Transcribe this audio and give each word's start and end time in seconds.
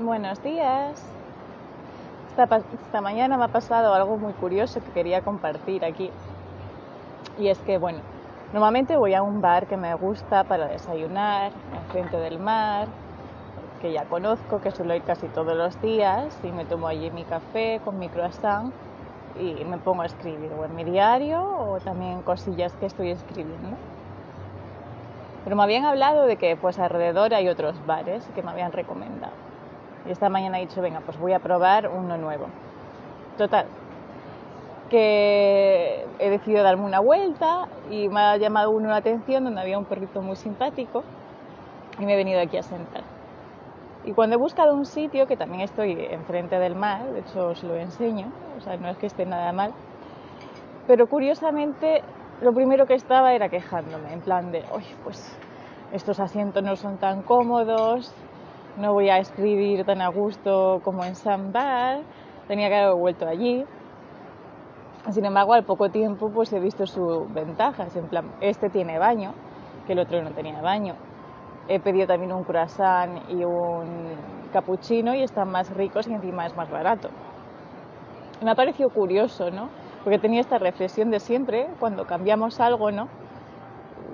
Buenos 0.00 0.40
días. 0.44 1.04
Esta, 2.30 3.00
mañana 3.00 3.36
me 3.36 3.46
ha 3.46 3.48
pasado 3.48 3.92
algo 3.94 4.16
muy 4.16 4.32
curioso 4.32 4.80
que 4.80 4.92
quería 4.92 5.22
compartir 5.22 5.84
aquí. 5.84 6.12
Y 7.36 7.48
es 7.48 7.58
que, 7.58 7.78
bueno, 7.78 7.98
normalmente 8.52 8.96
voy 8.96 9.14
a 9.14 9.22
un 9.22 9.40
bar 9.40 9.66
que 9.66 9.76
me 9.76 9.92
gusta 9.94 10.44
para 10.44 10.68
desayunar, 10.68 11.50
enfrente 11.74 12.16
del 12.16 12.38
mar, 12.38 12.86
que 13.80 13.92
ya 13.92 14.04
conozco, 14.04 14.60
que 14.60 14.70
suelo 14.70 14.94
ir 14.94 15.02
casi 15.02 15.26
todos 15.26 15.56
los 15.56 15.80
días, 15.82 16.38
y 16.44 16.52
me 16.52 16.64
tomo 16.64 16.86
allí 16.86 17.10
mi 17.10 17.24
café 17.24 17.80
con 17.84 17.98
mi 17.98 18.08
croissant 18.08 18.72
y 19.36 19.64
me 19.64 19.78
pongo 19.78 20.02
a 20.02 20.06
escribir, 20.06 20.52
o 20.52 20.64
en 20.64 20.76
mi 20.76 20.84
diario, 20.84 21.42
o 21.42 21.80
también 21.80 22.22
cosillas 22.22 22.72
que 22.76 22.86
estoy 22.86 23.10
escribiendo. 23.10 23.76
Pero 25.42 25.56
me 25.56 25.62
habían 25.64 25.84
hablado 25.86 26.22
de 26.26 26.36
que 26.36 26.54
pues 26.54 26.78
alrededor 26.78 27.34
hay 27.34 27.48
otros 27.48 27.84
bares 27.84 28.24
que 28.36 28.44
me 28.44 28.52
habían 28.52 28.70
recomendado. 28.70 29.32
Y 30.06 30.10
esta 30.10 30.28
mañana 30.28 30.58
he 30.58 30.62
dicho, 30.62 30.80
venga, 30.80 31.00
pues 31.00 31.18
voy 31.18 31.32
a 31.32 31.38
probar 31.38 31.88
uno 31.88 32.16
nuevo. 32.16 32.46
Total, 33.36 33.66
que 34.88 36.06
he 36.18 36.30
decidido 36.30 36.62
darme 36.62 36.84
una 36.84 37.00
vuelta 37.00 37.68
y 37.90 38.08
me 38.08 38.20
ha 38.20 38.36
llamado 38.36 38.70
uno 38.70 38.88
la 38.88 38.96
atención 38.96 39.44
donde 39.44 39.60
había 39.60 39.78
un 39.78 39.84
perrito 39.84 40.22
muy 40.22 40.36
simpático 40.36 41.04
y 41.98 42.06
me 42.06 42.14
he 42.14 42.16
venido 42.16 42.40
aquí 42.40 42.56
a 42.56 42.62
sentar. 42.62 43.02
Y 44.04 44.12
cuando 44.12 44.36
he 44.36 44.38
buscado 44.38 44.74
un 44.74 44.86
sitio, 44.86 45.26
que 45.26 45.36
también 45.36 45.62
estoy 45.62 45.92
enfrente 46.10 46.58
del 46.58 46.74
mar, 46.74 47.04
de 47.12 47.20
hecho 47.20 47.48
os 47.48 47.62
lo 47.62 47.74
enseño, 47.76 48.32
o 48.56 48.60
sea, 48.60 48.76
no 48.76 48.88
es 48.88 48.96
que 48.96 49.06
esté 49.06 49.26
nada 49.26 49.52
mal, 49.52 49.72
pero 50.86 51.06
curiosamente 51.06 52.02
lo 52.40 52.52
primero 52.52 52.86
que 52.86 52.94
estaba 52.94 53.34
era 53.34 53.48
quejándome, 53.48 54.12
en 54.12 54.20
plan 54.20 54.50
de, 54.50 54.64
oye, 54.72 54.94
pues 55.04 55.36
estos 55.92 56.20
asientos 56.20 56.62
no 56.62 56.76
son 56.76 56.98
tan 56.98 57.22
cómodos, 57.22 58.14
no 58.78 58.92
voy 58.92 59.10
a 59.10 59.18
escribir 59.18 59.84
tan 59.84 60.00
a 60.00 60.08
gusto 60.08 60.80
como 60.84 61.04
en 61.04 61.14
Sambar, 61.14 62.00
tenía 62.46 62.68
que 62.68 62.76
haber 62.76 62.94
vuelto 62.94 63.26
allí. 63.26 63.64
Sin 65.10 65.24
embargo, 65.24 65.54
al 65.54 65.64
poco 65.64 65.90
tiempo 65.90 66.30
pues 66.30 66.52
he 66.52 66.60
visto 66.60 66.86
sus 66.86 67.32
ventajas, 67.32 67.92
este 68.40 68.70
tiene 68.70 68.98
baño, 68.98 69.32
que 69.86 69.92
el 69.92 69.98
otro 69.98 70.22
no 70.22 70.30
tenía 70.30 70.60
baño. 70.60 70.94
He 71.68 71.80
pedido 71.80 72.06
también 72.06 72.32
un 72.32 72.44
croissant 72.44 73.30
y 73.30 73.44
un 73.44 74.14
cappuccino 74.52 75.14
y 75.14 75.22
están 75.22 75.50
más 75.50 75.70
ricos 75.74 76.06
y 76.08 76.14
encima 76.14 76.46
es 76.46 76.56
más 76.56 76.70
barato. 76.70 77.10
Me 78.42 78.50
ha 78.50 78.54
parecido 78.54 78.90
curioso, 78.90 79.50
¿no? 79.50 79.68
porque 80.04 80.18
tenía 80.18 80.40
esta 80.40 80.58
reflexión 80.58 81.10
de 81.10 81.20
siempre, 81.20 81.68
cuando 81.78 82.06
cambiamos 82.06 82.60
algo, 82.60 82.90
¿no? 82.90 83.08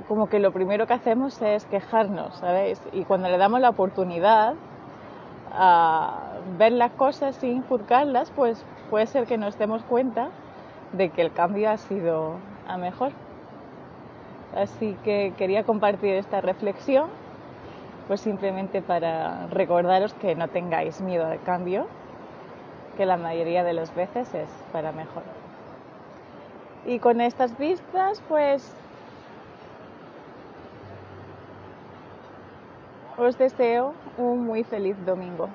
Como 0.09 0.29
que 0.29 0.39
lo 0.39 0.53
primero 0.53 0.87
que 0.87 0.93
hacemos 0.93 1.41
es 1.41 1.65
quejarnos, 1.65 2.37
¿sabéis? 2.37 2.81
Y 2.93 3.05
cuando 3.05 3.29
le 3.29 3.39
damos 3.39 3.61
la 3.61 3.71
oportunidad 3.71 4.55
a 5.51 6.19
ver 6.59 6.73
las 6.73 6.93
cosas 6.93 7.37
sin 7.37 7.63
juzgarlas, 7.63 8.31
pues 8.33 8.65
puede 8.91 9.07
ser 9.07 9.27
que 9.27 9.39
nos 9.39 9.57
demos 9.57 9.83
cuenta 9.85 10.29
de 10.93 11.09
que 11.09 11.23
el 11.23 11.33
cambio 11.33 11.71
ha 11.71 11.79
sido 11.79 12.37
a 12.69 12.77
mejor. 12.77 13.13
Así 14.55 14.97
que 15.05 15.33
quería 15.39 15.65
compartir 15.65 16.15
esta 16.15 16.41
reflexión, 16.41 17.09
pues 18.07 18.21
simplemente 18.21 18.83
para 18.83 19.47
recordaros 19.47 20.13
que 20.15 20.35
no 20.35 20.49
tengáis 20.49 21.01
miedo 21.01 21.27
al 21.27 21.43
cambio, 21.43 21.87
que 22.97 23.07
la 23.07 23.17
mayoría 23.17 23.65
de 23.65 23.73
las 23.73 23.95
veces 23.95 24.33
es 24.35 24.49
para 24.71 24.93
mejor. 24.93 25.23
Y 26.87 26.99
con 26.99 27.21
estas 27.21 27.57
vistas, 27.59 28.23
pues 28.29 28.77
os 33.17 33.37
deseo 33.37 33.95
un 34.19 34.45
muy 34.45 34.65
feliz 34.65 34.97
domingo. 35.05 35.49